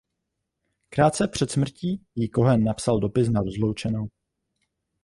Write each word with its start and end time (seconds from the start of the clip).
Krátce 0.89 1.27
před 1.27 1.51
smrtí 1.51 2.03
jí 2.15 2.29
Cohen 2.29 2.63
napsal 2.63 2.99
dopis 2.99 3.29
na 3.29 3.41
rozloučenou. 3.41 4.09